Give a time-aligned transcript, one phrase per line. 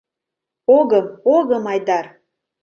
[0.77, 1.05] Огым,
[1.35, 2.05] огым, Айдар!